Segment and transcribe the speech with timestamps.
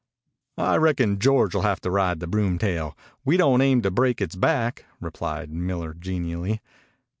[0.57, 2.97] "I reckon George will have to ride the broomtail.
[3.23, 6.59] We don't aim to break its back," replied Miller genially.